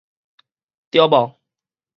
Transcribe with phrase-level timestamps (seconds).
[0.89, 1.35] 著無